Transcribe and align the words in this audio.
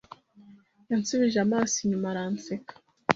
Yansubije 0.89 1.37
amaso 1.45 1.75
inyuma 1.83 2.07
aranseka. 2.11 2.71